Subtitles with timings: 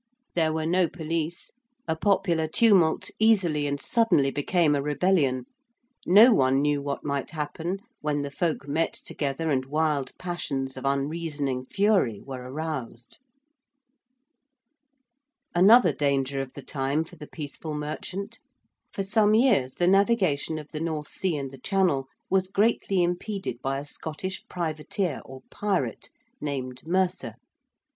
[0.33, 1.51] There were no police;
[1.87, 5.45] a popular tumult easily and suddenly became a rebellion:
[6.07, 10.85] no one knew what might happen when the folk met together and wild passions of
[10.85, 13.19] unreasoning fury were aroused.
[15.53, 18.39] Another danger of the time for the peaceful merchant.
[18.91, 23.61] For some years the navigation of the North Sea and the Channel was greatly impeded
[23.61, 26.09] by a Scottish privateer or pirate
[26.41, 27.35] named Mercer.